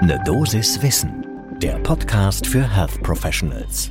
Ne 0.00 0.16
Dosis 0.24 0.80
Wissen, 0.80 1.26
der 1.60 1.76
Podcast 1.80 2.46
für 2.46 2.62
Health 2.62 3.02
Professionals. 3.02 3.90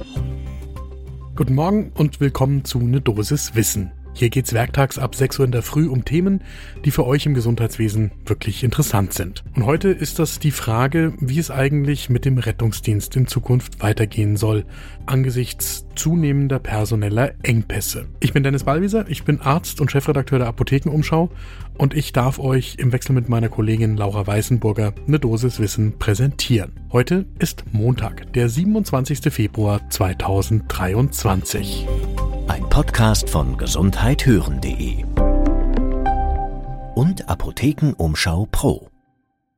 Guten 1.35 1.53
Morgen 1.53 1.91
und 1.95 2.21
willkommen 2.21 2.63
zu 2.63 2.79
Ne 2.79 3.01
Dosis 3.01 3.53
Wissen. 3.55 3.91
Hier 4.17 4.31
geht's 4.31 4.51
werktags 4.51 4.97
ab 4.97 5.13
6 5.13 5.37
Uhr 5.37 5.45
in 5.45 5.51
der 5.51 5.61
Früh 5.61 5.87
um 5.87 6.03
Themen, 6.03 6.41
die 6.83 6.89
für 6.89 7.05
euch 7.05 7.27
im 7.27 7.35
Gesundheitswesen 7.35 8.09
wirklich 8.25 8.63
interessant 8.63 9.13
sind. 9.13 9.43
Und 9.55 9.67
heute 9.67 9.89
ist 9.89 10.17
das 10.17 10.39
die 10.39 10.49
Frage, 10.49 11.13
wie 11.19 11.37
es 11.37 11.51
eigentlich 11.51 12.09
mit 12.09 12.25
dem 12.25 12.39
Rettungsdienst 12.39 13.15
in 13.15 13.27
Zukunft 13.27 13.79
weitergehen 13.79 14.35
soll, 14.35 14.65
angesichts 15.05 15.85
zunehmender 15.93 16.57
personeller 16.57 17.33
Engpässe. 17.43 18.07
Ich 18.19 18.33
bin 18.33 18.41
Dennis 18.41 18.63
Ballwieser, 18.63 19.05
ich 19.07 19.23
bin 19.23 19.39
Arzt 19.39 19.81
und 19.81 19.91
Chefredakteur 19.91 20.39
der 20.39 20.47
Apothekenumschau 20.47 21.29
und 21.77 21.93
ich 21.93 22.11
darf 22.11 22.39
euch 22.39 22.77
im 22.79 22.91
Wechsel 22.93 23.13
mit 23.13 23.29
meiner 23.29 23.49
Kollegin 23.49 23.97
Laura 23.97 24.25
Weißenburger 24.25 24.95
eine 25.07 25.19
Dosis 25.19 25.59
Wissen 25.59 25.99
präsentieren. 25.99 26.71
Heute 26.91 27.27
ist 27.37 27.65
Montag, 27.71 28.33
der 28.33 28.49
27. 28.49 29.31
Februar 29.31 29.87
2023. 29.91 31.85
Ein 32.57 32.69
Podcast 32.69 33.29
von 33.29 33.55
gesundheithören.de 33.55 35.03
und 36.95 37.29
Apothekenumschau 37.29 38.47
Pro. 38.51 38.89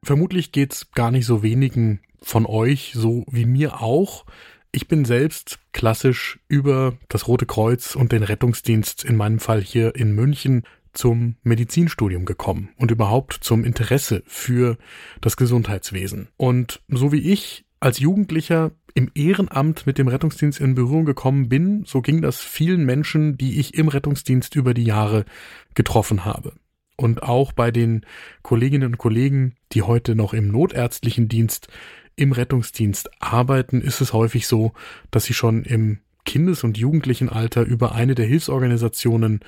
Vermutlich 0.04 0.52
geht's 0.52 0.92
gar 0.92 1.10
nicht 1.10 1.26
so 1.26 1.42
wenigen 1.42 2.02
von 2.22 2.46
euch, 2.46 2.92
so 2.94 3.24
wie 3.32 3.46
mir 3.46 3.82
auch. 3.82 4.26
Ich 4.74 4.90
bin 4.90 5.06
selbst 5.06 5.60
klassisch 5.72 6.42
über 6.50 6.98
das 7.08 7.30
Rote 7.30 7.46
Kreuz 7.46 7.96
und 7.96 8.12
den 8.12 8.22
Rettungsdienst, 8.22 9.06
in 9.06 9.16
meinem 9.16 9.40
Fall 9.40 9.62
hier 9.62 9.96
in 9.96 10.14
München, 10.14 10.64
zum 10.92 11.38
Medizinstudium 11.44 12.26
gekommen 12.26 12.72
und 12.76 12.92
überhaupt 12.92 13.38
zum 13.40 13.64
Interesse 13.64 14.24
für 14.26 14.78
das 15.22 15.38
Gesundheitswesen. 15.38 16.28
Und 16.36 16.82
so 16.90 17.14
wie 17.14 17.32
ich 17.32 17.64
als 17.80 18.00
Jugendlicher 18.00 18.72
im 18.94 19.12
Ehrenamt 19.16 19.86
mit 19.86 19.98
dem 19.98 20.08
Rettungsdienst 20.08 20.60
in 20.60 20.76
Berührung 20.76 21.06
gekommen 21.06 21.50
bin, 21.50 21.84
so 21.86 22.02
ging 22.02 22.22
das 22.22 22.40
vielen 22.40 22.86
Menschen, 22.86 23.38
die 23.38 23.60
ich 23.60 23.76
im 23.76 23.88
Rettungsdienst 23.88 24.56
über 24.56 24.74
die 24.74 24.84
Jahre 24.84 25.26
getroffen 25.74 26.26
habe. 26.26 26.54
Und 26.96 27.24
auch 27.24 27.54
bei 27.54 27.72
den 27.72 28.06
Kolleginnen 28.42 28.88
und 28.88 28.98
Kollegen, 28.98 29.56
die 29.72 29.84
heute 29.84 30.16
noch 30.16 30.34
im 30.34 30.50
notärztlichen 30.50 31.30
Dienst, 31.30 31.70
im 32.16 32.34
Rettungsdienst 32.34 33.10
arbeiten, 33.22 33.82
ist 33.82 34.02
es 34.02 34.12
häufig 34.12 34.48
so, 34.48 34.74
dass 35.10 35.24
sie 35.24 35.34
schon 35.34 35.64
im 35.64 36.00
Kindes- 36.26 36.64
und 36.64 36.78
Jugendlichenalter 36.78 37.64
über 37.64 37.96
eine 37.96 38.16
der 38.16 38.26
Hilfsorganisationen 38.26 39.40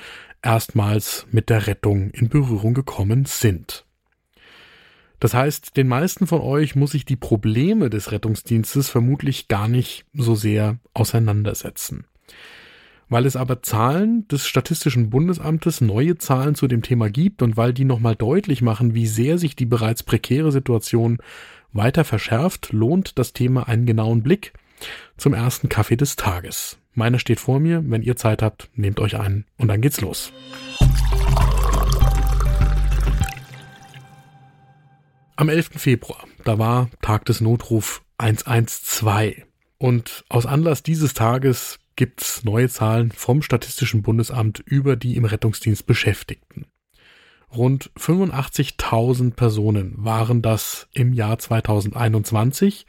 erstmals 0.42 1.28
mit 1.32 1.50
der 1.50 1.68
Rettung 1.68 2.10
in 2.12 2.30
Berührung 2.30 2.74
gekommen 2.74 3.26
sind. 3.26 3.86
Das 5.22 5.36
heißt, 5.36 5.78
den 5.78 5.88
meisten 5.88 6.26
von 6.26 6.42
euch 6.42 6.76
muss 6.76 6.96
ich 6.96 7.06
die 7.06 7.16
Probleme 7.16 7.92
des 7.92 8.12
Rettungsdienstes 8.12 8.90
vermutlich 8.90 9.48
gar 9.48 9.68
nicht 9.68 10.04
so 10.16 10.34
sehr 10.34 10.80
auseinandersetzen. 10.96 12.06
Weil 13.08 13.28
es 13.28 13.36
aber 13.36 13.62
Zahlen 13.62 14.28
des 14.30 14.48
Statistischen 14.48 15.12
Bundesamtes, 15.12 15.80
neue 15.80 16.18
Zahlen 16.18 16.56
zu 16.56 16.68
dem 16.68 16.82
Thema 16.82 17.12
gibt 17.12 17.44
und 17.44 17.56
weil 17.56 17.72
die 17.72 17.86
nochmal 17.86 18.16
deutlich 18.16 18.64
machen, 18.64 18.96
wie 18.96 19.06
sehr 19.06 19.38
sich 19.38 19.56
die 19.56 19.68
bereits 19.68 20.02
prekäre 20.02 20.52
Situation 20.52 21.20
weiter 21.72 22.04
verschärft, 22.04 22.74
lohnt 22.74 23.20
das 23.20 23.32
Thema 23.32 23.68
einen 23.68 23.86
genauen 23.86 24.24
Blick 24.24 24.54
zum 25.18 25.36
ersten 25.36 25.70
Kaffee 25.70 25.98
des 25.98 26.16
Tages. 26.16 26.80
Meiner 26.96 27.20
steht 27.20 27.40
vor 27.40 27.60
mir, 27.60 27.84
wenn 27.86 28.02
ihr 28.02 28.16
Zeit 28.16 28.42
habt, 28.42 28.70
nehmt 28.74 29.00
euch 29.00 29.20
einen 29.20 29.46
und 29.58 29.68
dann 29.68 29.82
geht's 29.82 30.02
los. 30.02 30.34
Am 35.42 35.50
11. 35.50 35.72
Februar, 35.78 36.24
da 36.44 36.60
war 36.60 36.92
Tag 37.02 37.26
des 37.26 37.42
Notruf 37.42 38.04
112. 38.20 39.42
Und 39.80 40.24
aus 40.30 40.46
Anlass 40.46 40.84
dieses 40.84 41.16
Tages 41.16 41.80
gibt's 41.96 42.44
neue 42.44 42.70
Zahlen 42.70 43.12
vom 43.12 43.42
Statistischen 43.42 44.04
Bundesamt 44.04 44.60
über 44.60 44.96
die 44.96 45.16
im 45.16 45.26
Rettungsdienst 45.26 45.88
Beschäftigten. 45.88 46.68
Rund 47.52 47.90
85.000 47.98 49.34
Personen 49.34 49.96
waren 49.98 50.44
das 50.44 50.88
im 50.94 51.12
Jahr 51.12 51.40
2021 51.40 52.86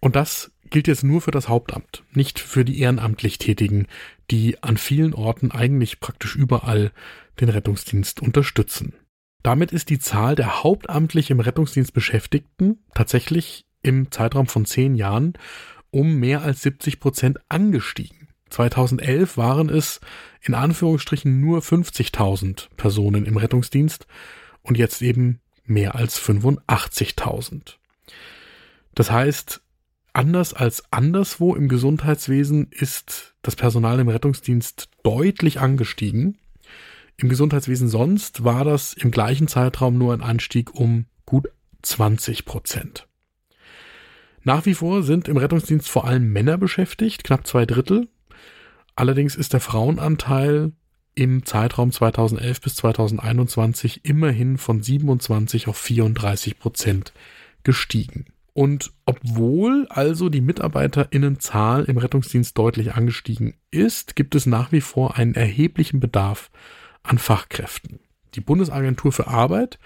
und 0.00 0.14
das 0.14 0.52
gilt 0.70 0.86
jetzt 0.86 1.02
nur 1.02 1.20
für 1.20 1.32
das 1.32 1.48
Hauptamt, 1.48 2.04
nicht 2.12 2.38
für 2.38 2.64
die 2.64 2.78
ehrenamtlich 2.78 3.38
Tätigen, 3.38 3.88
die 4.30 4.62
an 4.62 4.76
vielen 4.76 5.14
Orten 5.14 5.50
eigentlich 5.50 5.98
praktisch 5.98 6.36
überall 6.36 6.92
den 7.40 7.48
Rettungsdienst 7.48 8.22
unterstützen. 8.22 8.94
Damit 9.42 9.72
ist 9.72 9.88
die 9.88 9.98
Zahl 9.98 10.34
der 10.34 10.62
hauptamtlich 10.62 11.30
im 11.30 11.40
Rettungsdienst 11.40 11.92
Beschäftigten 11.92 12.78
tatsächlich 12.94 13.66
im 13.82 14.10
Zeitraum 14.10 14.46
von 14.46 14.64
zehn 14.66 14.94
Jahren 14.94 15.34
um 15.90 16.16
mehr 16.16 16.42
als 16.42 16.62
70 16.62 17.00
Prozent 17.00 17.38
angestiegen. 17.48 18.28
2011 18.50 19.36
waren 19.36 19.68
es 19.68 20.00
in 20.42 20.54
Anführungsstrichen 20.54 21.40
nur 21.40 21.60
50.000 21.60 22.68
Personen 22.76 23.26
im 23.26 23.36
Rettungsdienst 23.36 24.06
und 24.62 24.78
jetzt 24.78 25.02
eben 25.02 25.40
mehr 25.64 25.94
als 25.94 26.20
85.000. 26.20 27.76
Das 28.94 29.10
heißt, 29.10 29.60
anders 30.12 30.54
als 30.54 30.82
anderswo 30.90 31.54
im 31.54 31.68
Gesundheitswesen 31.68 32.68
ist 32.70 33.34
das 33.42 33.54
Personal 33.54 34.00
im 34.00 34.08
Rettungsdienst 34.08 34.88
deutlich 35.02 35.60
angestiegen. 35.60 36.38
Im 37.20 37.28
Gesundheitswesen 37.28 37.88
sonst 37.88 38.44
war 38.44 38.64
das 38.64 38.92
im 38.92 39.10
gleichen 39.10 39.48
Zeitraum 39.48 39.98
nur 39.98 40.14
ein 40.14 40.20
Anstieg 40.22 40.72
um 40.74 41.06
gut 41.26 41.48
20 41.82 42.44
Prozent. 42.44 43.08
Nach 44.44 44.64
wie 44.66 44.74
vor 44.74 45.02
sind 45.02 45.26
im 45.26 45.36
Rettungsdienst 45.36 45.88
vor 45.88 46.04
allem 46.04 46.32
Männer 46.32 46.58
beschäftigt, 46.58 47.24
knapp 47.24 47.44
zwei 47.44 47.66
Drittel. 47.66 48.08
Allerdings 48.94 49.34
ist 49.34 49.52
der 49.52 49.60
Frauenanteil 49.60 50.72
im 51.16 51.44
Zeitraum 51.44 51.90
2011 51.90 52.60
bis 52.60 52.76
2021 52.76 54.04
immerhin 54.04 54.56
von 54.56 54.80
27 54.80 55.66
auf 55.66 55.76
34 55.76 56.60
Prozent 56.60 57.12
gestiegen. 57.64 58.26
Und 58.52 58.92
obwohl 59.06 59.88
also 59.90 60.28
die 60.28 60.40
Mitarbeiterinnenzahl 60.40 61.84
im 61.84 61.98
Rettungsdienst 61.98 62.56
deutlich 62.56 62.94
angestiegen 62.94 63.54
ist, 63.72 64.14
gibt 64.14 64.36
es 64.36 64.46
nach 64.46 64.70
wie 64.70 64.80
vor 64.80 65.16
einen 65.16 65.34
erheblichen 65.34 65.98
Bedarf 65.98 66.50
an 67.08 67.18
Fachkräften. 67.18 68.00
Die 68.34 68.40
Bundesagentur 68.40 69.12
für 69.12 69.26
Arbeit 69.26 69.78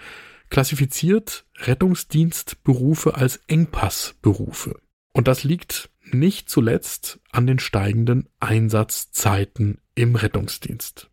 klassifiziert 0.49 1.45
Rettungsdienstberufe 1.57 3.15
als 3.15 3.37
Engpassberufe. 3.47 4.79
Und 5.13 5.27
das 5.27 5.43
liegt 5.43 5.89
nicht 6.11 6.49
zuletzt 6.49 7.19
an 7.31 7.47
den 7.47 7.59
steigenden 7.59 8.27
Einsatzzeiten 8.39 9.79
im 9.95 10.15
Rettungsdienst. 10.15 11.09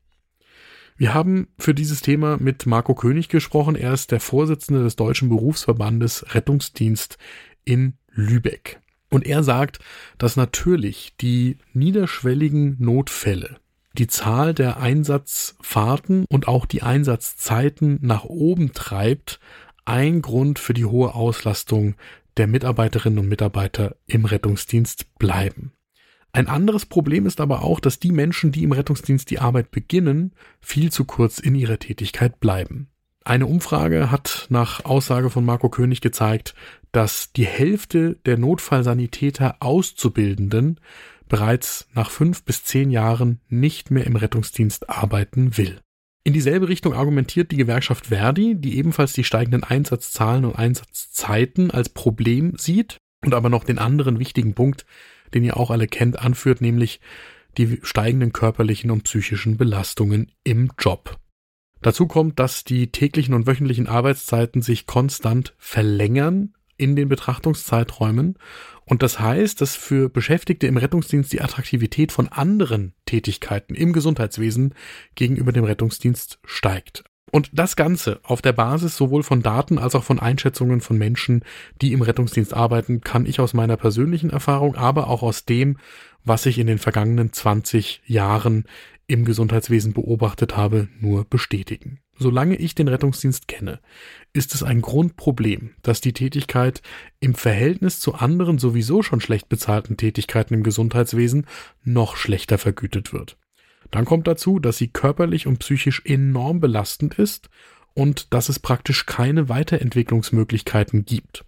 Wir 0.97 1.15
haben 1.15 1.49
für 1.59 1.73
dieses 1.73 2.03
Thema 2.03 2.37
mit 2.37 2.67
Marco 2.67 2.95
König 2.95 3.29
gesprochen. 3.29 3.77
Er 3.77 3.95
ist 3.95 4.11
der 4.11 4.21
Vorsitzende 4.21 4.83
des 4.83 4.97
Deutschen 4.97 5.31
Berufsverbandes 5.31 6.35
Rettungsdienst 6.35 7.17
in 7.65 7.95
Lübeck. 8.11 8.81
Und 9.09 9.27
er 9.27 9.43
sagt, 9.43 9.79
dass 10.19 10.37
natürlich 10.37 11.15
die 11.21 11.57
niederschwelligen 11.73 12.77
Notfälle 12.79 13.60
die 13.99 14.07
Zahl 14.07 14.55
der 14.55 14.79
Einsatzfahrten 14.79 16.25
und 16.29 16.49
auch 16.49 16.67
die 16.67 16.83
Einsatzzeiten 16.83 17.99
nach 18.03 18.25
oben 18.25 18.73
treibt, 18.73 19.41
ein 19.85 20.23
Grund 20.23 20.59
für 20.59 20.75
die 20.75 20.85
hohe 20.85 21.15
Auslastung 21.15 21.95
der 22.37 22.47
Mitarbeiterinnen 22.47 23.19
und 23.19 23.29
Mitarbeiter 23.29 23.97
im 24.07 24.25
Rettungsdienst 24.25 25.19
bleiben. 25.19 25.73
Ein 26.33 26.47
anderes 26.47 26.87
Problem 26.87 27.27
ist 27.27 27.41
aber 27.41 27.63
auch, 27.63 27.81
dass 27.81 27.99
die 27.99 28.13
Menschen, 28.13 28.53
die 28.53 28.63
im 28.63 28.73
Rettungsdienst 28.73 29.29
die 29.31 29.41
Arbeit 29.41 29.73
beginnen, 29.73 30.33
viel 30.61 30.93
zu 30.93 31.05
kurz 31.05 31.41
in 31.41 31.57
ihrer 31.57 31.79
Tätigkeit 31.79 32.39
bleiben. 32.39 32.89
Eine 33.25 33.47
Umfrage 33.47 34.11
hat 34.11 34.47
nach 34.49 34.85
Aussage 34.85 35.29
von 35.29 35.45
Marco 35.45 35.69
König 35.69 36.01
gezeigt, 36.01 36.55
dass 36.93 37.33
die 37.33 37.47
Hälfte 37.47 38.15
der 38.25 38.39
Notfallsanitäter 38.39 39.57
Auszubildenden 39.61 40.81
bereits 41.31 41.89
nach 41.95 42.11
fünf 42.11 42.45
bis 42.45 42.65
zehn 42.65 42.91
Jahren 42.91 43.41
nicht 43.49 43.91
mehr 43.91 44.05
im 44.05 44.17
Rettungsdienst 44.17 44.91
arbeiten 44.91 45.57
will. 45.57 45.81
In 46.25 46.35
dieselbe 46.35 46.69
Richtung 46.69 46.93
argumentiert 46.93 47.51
die 47.51 47.57
Gewerkschaft 47.57 48.09
Verdi, 48.09 48.61
die 48.61 48.77
ebenfalls 48.77 49.15
die 49.15 49.25
steigenden 49.25 49.65
Einsatzzahlen 49.65 50.45
und 50.45 50.57
Einsatzzeiten 50.57 51.71
als 51.71 51.89
Problem 51.89 52.59
sieht 52.59 52.99
und 53.25 53.33
aber 53.33 53.49
noch 53.49 53.65
den 53.65 53.79
anderen 53.79 54.19
wichtigen 54.19 54.55
Punkt, 54.55 54.85
den 55.33 55.45
ihr 55.45 55.57
auch 55.57 55.71
alle 55.71 55.87
kennt, 55.87 56.19
anführt, 56.19 56.61
nämlich 56.61 57.01
die 57.57 57.79
steigenden 57.83 58.33
körperlichen 58.33 58.91
und 58.91 59.05
psychischen 59.05 59.57
Belastungen 59.57 60.33
im 60.45 60.73
Job. 60.79 61.17
Dazu 61.81 62.07
kommt, 62.07 62.39
dass 62.39 62.65
die 62.65 62.91
täglichen 62.93 63.35
und 63.35 63.47
wöchentlichen 63.47 63.87
Arbeitszeiten 63.87 64.61
sich 64.61 64.87
konstant 64.87 65.55
verlängern 65.57 66.55
in 66.81 66.97
den 66.97 67.09
Betrachtungszeiträumen 67.09 68.37
und 68.91 69.05
das 69.05 69.21
heißt, 69.21 69.61
dass 69.61 69.77
für 69.77 70.09
Beschäftigte 70.09 70.67
im 70.67 70.77
Rettungsdienst 70.77 71.33
die 71.33 71.41
Attraktivität 71.41 72.11
von 72.11 72.27
anderen 72.27 72.93
Tätigkeiten 73.07 73.77
im 73.77 73.93
Gesundheitswesen 73.93 74.75
gegenüber 75.15 75.53
dem 75.53 75.63
Rettungsdienst 75.63 76.41
steigt. 76.45 77.05
Und 77.31 77.51
das 77.53 77.77
Ganze 77.77 78.19
auf 78.25 78.43
der 78.43 78.53
Basis 78.53 78.97
sowohl 78.97 79.23
von 79.23 79.43
Daten 79.43 79.79
als 79.79 79.95
auch 79.95 80.03
von 80.03 80.19
Einschätzungen 80.19 80.81
von 80.81 80.99
Menschen, 80.99 81.45
die 81.81 81.93
im 81.93 82.03
Rettungsdienst 82.03 82.53
arbeiten, 82.53 83.01
kann 83.03 83.27
ich 83.27 83.39
aus 83.39 83.55
meiner 83.55 83.77
persönlichen 83.77 84.31
Erfahrung, 84.31 84.75
aber 84.75 85.07
auch 85.07 85.23
aus 85.23 85.45
dem, 85.45 85.79
was 86.25 86.45
ich 86.47 86.59
in 86.59 86.67
den 86.67 86.79
vergangenen 86.79 87.33
20 87.33 88.03
Jahren 88.07 88.65
im 89.07 89.25
Gesundheitswesen 89.25 89.93
beobachtet 89.93 90.57
habe, 90.57 90.89
nur 90.99 91.25
bestätigen. 91.25 92.01
Solange 92.23 92.57
ich 92.57 92.75
den 92.75 92.87
Rettungsdienst 92.89 93.49
kenne, 93.49 93.81
ist 94.35 94.55
es 94.55 94.63
ein 94.63 94.83
Grundproblem, 94.83 95.71
dass 95.81 96.03
die 96.03 96.13
Tätigkeit 96.13 96.83
im 97.19 97.35
Verhältnis 97.35 97.99
zu 97.99 98.15
anderen 98.15 98.59
sowieso 98.59 99.03
schon 99.03 99.23
schlecht 99.23 99.49
bezahlten 99.49 99.97
Tätigkeiten 99.97 100.53
im 100.53 100.63
Gesundheitswesen 100.63 101.47
noch 101.83 102.17
schlechter 102.17 102.59
vergütet 102.59 103.15
wird. 103.15 103.39
Dann 103.91 104.05
kommt 104.05 104.27
dazu, 104.27 104.59
dass 104.59 104.77
sie 104.77 104.89
körperlich 104.89 105.47
und 105.47 105.61
psychisch 105.61 106.03
enorm 106.05 106.61
belastend 106.61 107.15
ist 107.15 107.49
und 107.95 108.35
dass 108.35 108.51
es 108.51 108.59
praktisch 108.59 109.07
keine 109.07 109.49
Weiterentwicklungsmöglichkeiten 109.49 111.07
gibt. 111.07 111.47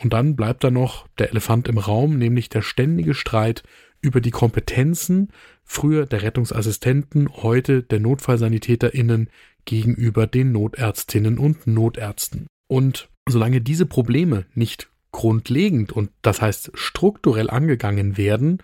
Und 0.00 0.12
dann 0.12 0.36
bleibt 0.36 0.62
da 0.62 0.70
noch 0.70 1.08
der 1.18 1.30
Elefant 1.30 1.66
im 1.66 1.78
Raum, 1.78 2.16
nämlich 2.16 2.48
der 2.48 2.62
ständige 2.62 3.14
Streit 3.14 3.64
über 4.00 4.20
die 4.20 4.30
Kompetenzen 4.30 5.32
früher 5.64 6.06
der 6.06 6.22
Rettungsassistenten, 6.22 7.28
heute 7.42 7.82
der 7.82 7.98
NotfallsanitäterInnen 7.98 9.30
gegenüber 9.66 10.26
den 10.26 10.52
Notärztinnen 10.52 11.38
und 11.38 11.66
Notärzten. 11.66 12.46
Und 12.68 13.08
solange 13.28 13.60
diese 13.60 13.86
Probleme 13.86 14.46
nicht 14.54 14.88
grundlegend 15.12 15.92
und 15.92 16.10
das 16.22 16.40
heißt 16.40 16.72
strukturell 16.74 17.50
angegangen 17.50 18.16
werden, 18.16 18.58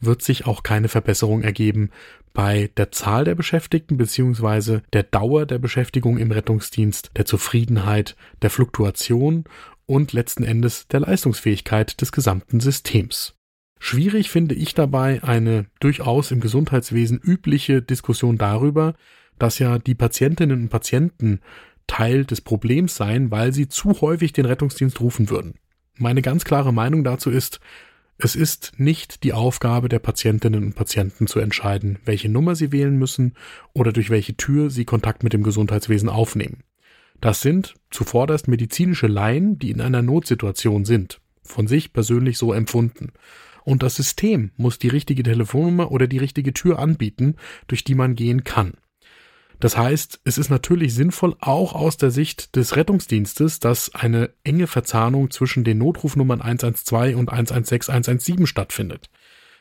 wird 0.00 0.22
sich 0.22 0.46
auch 0.46 0.62
keine 0.62 0.88
Verbesserung 0.88 1.42
ergeben 1.42 1.90
bei 2.34 2.70
der 2.76 2.90
Zahl 2.90 3.24
der 3.24 3.36
Beschäftigten 3.36 3.96
beziehungsweise 3.96 4.82
der 4.92 5.04
Dauer 5.04 5.46
der 5.46 5.58
Beschäftigung 5.58 6.18
im 6.18 6.32
Rettungsdienst, 6.32 7.12
der 7.16 7.24
Zufriedenheit, 7.24 8.16
der 8.42 8.50
Fluktuation 8.50 9.44
und 9.86 10.12
letzten 10.12 10.44
Endes 10.44 10.88
der 10.88 11.00
Leistungsfähigkeit 11.00 12.00
des 12.00 12.10
gesamten 12.12 12.60
Systems. 12.60 13.34
Schwierig 13.78 14.30
finde 14.30 14.54
ich 14.54 14.74
dabei 14.74 15.22
eine 15.22 15.66
durchaus 15.78 16.30
im 16.32 16.40
Gesundheitswesen 16.40 17.20
übliche 17.22 17.82
Diskussion 17.82 18.36
darüber, 18.36 18.94
dass 19.38 19.58
ja 19.58 19.78
die 19.78 19.94
Patientinnen 19.94 20.62
und 20.62 20.68
Patienten 20.68 21.40
Teil 21.86 22.24
des 22.24 22.40
Problems 22.40 22.94
seien, 22.94 23.30
weil 23.30 23.52
sie 23.52 23.68
zu 23.68 24.00
häufig 24.00 24.32
den 24.32 24.46
Rettungsdienst 24.46 25.00
rufen 25.00 25.30
würden. 25.30 25.54
Meine 25.96 26.22
ganz 26.22 26.44
klare 26.44 26.72
Meinung 26.72 27.04
dazu 27.04 27.30
ist, 27.30 27.60
es 28.16 28.36
ist 28.36 28.72
nicht 28.78 29.24
die 29.24 29.32
Aufgabe 29.32 29.88
der 29.88 29.98
Patientinnen 29.98 30.64
und 30.64 30.74
Patienten 30.74 31.26
zu 31.26 31.40
entscheiden, 31.40 31.98
welche 32.04 32.28
Nummer 32.28 32.54
sie 32.54 32.72
wählen 32.72 32.96
müssen 32.96 33.34
oder 33.72 33.92
durch 33.92 34.08
welche 34.08 34.36
Tür 34.36 34.70
sie 34.70 34.84
Kontakt 34.84 35.24
mit 35.24 35.32
dem 35.32 35.42
Gesundheitswesen 35.42 36.08
aufnehmen. 36.08 36.62
Das 37.20 37.40
sind 37.40 37.74
zuvorderst 37.90 38.48
medizinische 38.48 39.08
Laien, 39.08 39.58
die 39.58 39.70
in 39.70 39.80
einer 39.80 40.02
Notsituation 40.02 40.84
sind, 40.84 41.20
von 41.42 41.66
sich 41.66 41.92
persönlich 41.92 42.38
so 42.38 42.52
empfunden 42.52 43.12
und 43.64 43.82
das 43.82 43.96
System 43.96 44.50
muss 44.56 44.78
die 44.78 44.88
richtige 44.88 45.22
Telefonnummer 45.22 45.90
oder 45.90 46.06
die 46.06 46.18
richtige 46.18 46.52
Tür 46.52 46.78
anbieten, 46.78 47.36
durch 47.66 47.82
die 47.82 47.94
man 47.94 48.14
gehen 48.14 48.44
kann. 48.44 48.74
Das 49.60 49.76
heißt, 49.76 50.20
es 50.24 50.38
ist 50.38 50.50
natürlich 50.50 50.94
sinnvoll, 50.94 51.36
auch 51.40 51.74
aus 51.74 51.96
der 51.96 52.10
Sicht 52.10 52.56
des 52.56 52.76
Rettungsdienstes, 52.76 53.60
dass 53.60 53.94
eine 53.94 54.30
enge 54.42 54.66
Verzahnung 54.66 55.30
zwischen 55.30 55.64
den 55.64 55.78
Notrufnummern 55.78 56.40
112 56.40 57.16
und 57.16 57.30
116, 57.30 57.92
117 57.92 58.46
stattfindet 58.46 59.10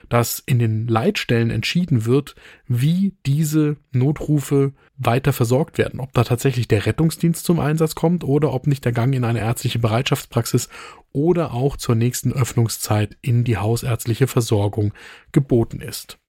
dass 0.10 0.40
in 0.40 0.60
den 0.60 0.88
Leitstellen 0.88 1.50
entschieden 1.50 2.06
wird, 2.06 2.36
wie 2.68 3.16
diese 3.26 3.78
Notrufe 3.92 4.74
weiter 4.98 5.34
versorgt 5.34 5.78
werden. 5.78 6.00
Ob 6.00 6.14
da 6.14 6.24
tatsächlich 6.24 6.68
der 6.68 6.86
Rettungsdienst 6.86 7.44
zum 7.44 7.60
Einsatz 7.60 7.96
kommt 7.96 8.24
oder 8.24 8.54
ob 8.54 8.68
nicht 8.68 8.86
der 8.86 8.92
Gang 8.92 9.16
in 9.16 9.24
eine 9.24 9.40
ärztliche 9.40 9.80
Bereitschaftspraxis 9.80 10.70
oder 11.12 11.54
auch 11.54 11.78
zur 11.78 11.96
nächsten 11.96 12.34
Öffnungszeit 12.34 13.18
in 13.22 13.44
die 13.44 13.58
hausärztliche 13.58 14.28
Versorgung 14.28 14.94
geboten 15.32 15.82
ist. 15.82 16.20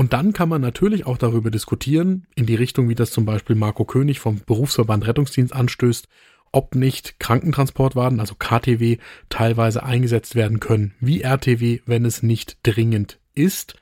Und 0.00 0.14
dann 0.14 0.32
kann 0.32 0.48
man 0.48 0.62
natürlich 0.62 1.04
auch 1.04 1.18
darüber 1.18 1.50
diskutieren, 1.50 2.26
in 2.34 2.46
die 2.46 2.54
Richtung, 2.54 2.88
wie 2.88 2.94
das 2.94 3.10
zum 3.10 3.26
Beispiel 3.26 3.54
Marco 3.54 3.84
König 3.84 4.18
vom 4.18 4.40
Berufsverband 4.46 5.06
Rettungsdienst 5.06 5.54
anstößt, 5.54 6.08
ob 6.52 6.74
nicht 6.74 7.20
Krankentransportwagen, 7.20 8.18
also 8.18 8.34
KTW, 8.34 8.96
teilweise 9.28 9.82
eingesetzt 9.82 10.34
werden 10.36 10.58
können 10.58 10.94
wie 11.00 11.20
RTW, 11.20 11.80
wenn 11.84 12.06
es 12.06 12.22
nicht 12.22 12.56
dringend 12.62 13.20
ist. 13.34 13.74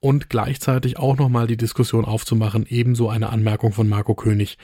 Und 0.00 0.30
gleichzeitig 0.30 0.96
auch 0.98 1.18
nochmal 1.18 1.46
die 1.46 1.58
Diskussion 1.58 2.06
aufzumachen, 2.06 2.64
ebenso 2.66 3.10
eine 3.10 3.28
Anmerkung 3.28 3.72
von 3.72 3.90
Marco 3.90 4.14
König, 4.14 4.56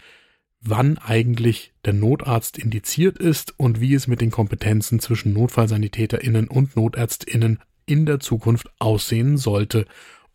wann 0.63 0.97
eigentlich 0.97 1.75
der 1.85 1.93
Notarzt 1.93 2.57
indiziert 2.57 3.19
ist 3.19 3.53
und 3.61 3.79
wie 3.79 3.93
es 3.93 4.07
mit 4.07 4.23
den 4.23 4.31
Kompetenzen 4.31 5.01
zwischen 5.01 5.35
NotfallsanitäterInnen 5.35 6.49
und 6.49 6.77
NotärztInnen 6.77 7.59
in 7.85 8.07
der 8.07 8.21
Zukunft 8.21 8.71
aussehen 8.79 9.37
sollte, 9.37 9.85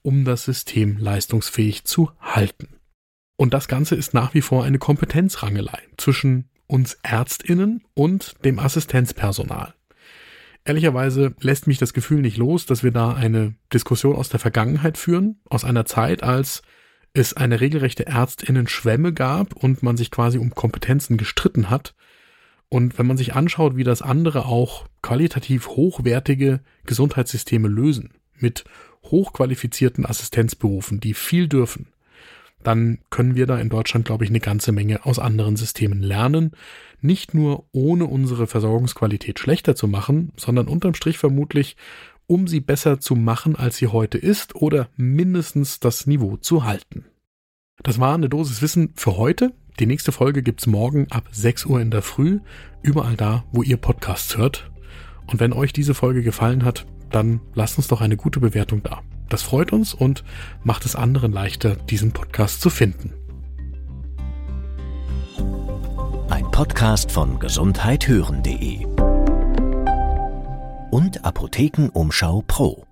um 0.02 0.26
das 0.26 0.46
System 0.46 0.98
leistungsfähig 0.98 1.86
zu 1.86 2.12
halten. 2.20 2.80
Und 3.38 3.54
das 3.54 3.68
Ganze 3.68 3.96
ist 3.96 4.14
nach 4.14 4.34
wie 4.34 4.42
vor 4.42 4.64
eine 4.64 4.80
Kompetenzrangelei 4.80 5.82
zwischen 5.98 6.50
uns 6.68 7.00
Ärztinnen 7.04 7.84
und 7.94 8.36
dem 8.44 8.60
Assistenzpersonal. 8.60 9.74
Ehrlicherweise 10.66 11.34
lässt 11.40 11.66
mich 11.66 11.78
das 11.78 11.94
Gefühl 11.94 12.22
nicht 12.22 12.38
los, 12.38 12.66
dass 12.66 12.84
wir 12.84 12.92
da 12.92 13.14
eine 13.14 13.56
Diskussion 13.74 14.16
aus 14.16 14.30
der 14.30 14.40
Vergangenheit 14.40 14.98
führen, 14.98 15.40
aus 15.50 15.64
einer 15.64 15.86
Zeit, 15.86 16.22
als 16.22 16.62
es 17.14 17.34
eine 17.34 17.60
regelrechte 17.60 18.06
Ärztinnen-Schwemme 18.06 19.14
gab 19.14 19.56
und 19.56 19.82
man 19.84 19.98
sich 19.98 20.12
quasi 20.12 20.38
um 20.38 20.54
Kompetenzen 20.54 21.18
gestritten 21.18 21.70
hat. 21.70 21.96
Und 22.70 23.00
wenn 23.00 23.08
man 23.08 23.18
sich 23.18 23.34
anschaut, 23.34 23.78
wie 23.78 23.84
das 23.84 24.04
andere 24.04 24.46
auch 24.46 24.86
qualitativ 25.02 25.70
hochwertige 25.70 26.60
Gesundheitssysteme 26.86 27.68
lösen, 27.68 28.14
mit 28.38 28.64
hochqualifizierten 29.04 30.06
Assistenzberufen, 30.06 31.00
die 31.00 31.14
viel 31.14 31.48
dürfen, 31.48 31.88
dann 32.64 33.00
können 33.10 33.36
wir 33.36 33.48
da 33.48 33.58
in 33.58 33.70
Deutschland, 33.70 34.06
glaube 34.06 34.26
ich, 34.26 34.30
eine 34.30 34.40
ganze 34.40 34.72
Menge 34.72 35.06
aus 35.06 35.20
anderen 35.20 35.56
Systemen 35.56 36.02
lernen. 36.02 36.52
Nicht 37.02 37.34
nur 37.34 37.66
ohne 37.72 38.06
unsere 38.06 38.48
Versorgungsqualität 38.48 39.40
schlechter 39.40 39.76
zu 39.76 39.88
machen, 39.88 40.34
sondern 40.36 40.68
unterm 40.68 40.94
Strich 40.94 41.18
vermutlich, 41.18 41.78
um 42.28 42.48
sie 42.48 42.60
besser 42.60 43.00
zu 43.00 43.16
machen, 43.16 43.56
als 43.56 43.78
sie 43.78 43.88
heute 43.88 44.18
ist 44.18 44.56
oder 44.56 44.90
mindestens 44.98 45.80
das 45.80 46.06
Niveau 46.06 46.38
zu 46.38 46.66
halten. 46.66 47.06
Das 47.82 48.00
war 48.00 48.14
eine 48.14 48.30
Dosis 48.30 48.62
Wissen 48.62 48.92
für 48.96 49.16
heute. 49.16 49.54
Die 49.80 49.86
nächste 49.86 50.12
Folge 50.12 50.44
gibt's 50.44 50.68
morgen 50.68 51.08
ab 51.10 51.30
6 51.32 51.66
Uhr 51.66 51.80
in 51.80 51.92
der 51.92 52.02
Früh, 52.02 52.42
überall 52.82 53.16
da, 53.16 53.46
wo 53.54 53.64
ihr 53.64 53.78
Podcasts 53.78 54.38
hört. 54.38 54.70
Und 55.28 55.40
wenn 55.40 55.54
euch 55.54 55.72
diese 55.72 55.94
Folge 55.94 56.22
gefallen 56.22 56.66
hat, 56.66 56.86
dann 57.10 57.42
lasst 57.54 57.78
uns 57.78 57.88
doch 57.88 58.02
eine 58.02 58.18
gute 58.18 58.40
Bewertung 58.40 58.84
da. 58.84 59.02
Das 59.30 59.44
freut 59.44 59.72
uns 59.72 59.94
und 59.94 60.24
macht 60.64 60.86
es 60.86 60.96
anderen 60.96 61.32
leichter, 61.32 61.76
diesen 61.76 62.12
Podcast 62.12 62.62
zu 62.62 62.70
finden. 62.70 63.14
Ein 66.30 66.50
Podcast 66.52 67.12
von 67.12 67.40
gesundheithören.de 67.40 68.86
und 70.92 71.24
Apothekenumschau 71.24 72.44
Pro. 72.48 72.89